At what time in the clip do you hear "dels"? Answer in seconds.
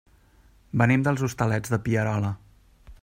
1.07-1.23